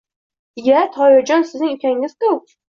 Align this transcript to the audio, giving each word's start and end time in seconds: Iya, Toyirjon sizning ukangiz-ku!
Iya, 0.61 0.79
Toyirjon 0.95 1.45
sizning 1.51 1.77
ukangiz-ku! 1.77 2.33